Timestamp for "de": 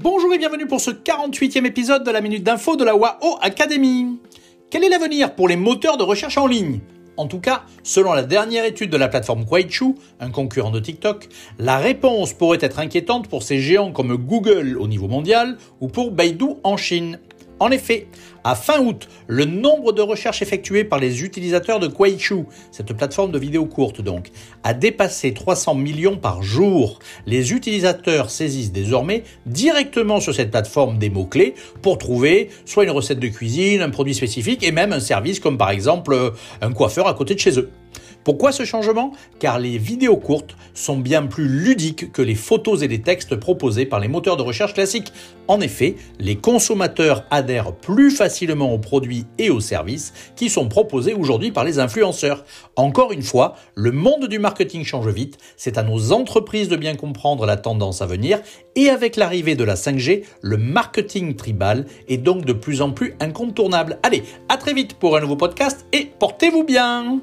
2.04-2.12, 2.76-2.84, 5.96-6.04, 8.90-8.96, 10.70-10.78, 19.92-20.00, 21.80-21.88, 23.32-23.38, 33.18-33.28, 37.34-37.40, 44.36-44.42, 56.68-56.76, 59.54-59.64, 62.44-62.52